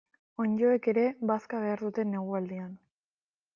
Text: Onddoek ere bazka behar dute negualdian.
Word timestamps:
Onddoek 0.45 0.87
ere 0.93 1.03
bazka 1.33 1.61
behar 1.65 1.85
dute 1.89 2.07
negualdian. 2.17 2.75